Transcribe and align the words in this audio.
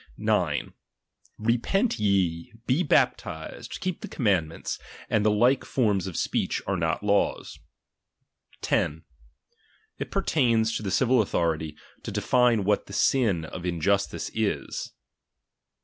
9. 0.17 0.73
Repent 1.37 1.99
ye, 1.99 2.51
be 2.65 2.81
baptized, 2.81 3.79
keep 3.81 4.01
the 4.01 4.07
commandments, 4.07 4.79
and 5.11 5.23
the 5.23 5.29
like 5.29 5.63
forms 5.63 6.07
of 6.07 6.17
speech, 6.17 6.59
are 6.65 6.75
not 6.75 7.03
laws. 7.03 7.59
10. 8.61 9.03
It 9.99 10.09
pertains 10.09 10.75
to 10.75 10.81
the 10.81 10.89
civil 10.89 11.21
authority, 11.21 11.77
to 12.01 12.11
define 12.11 12.63
what 12.63 12.87
the 12.87 12.93
sin 12.93 13.45
of 13.45 13.61
iniustice 13.61 14.31
is. 14.33 14.91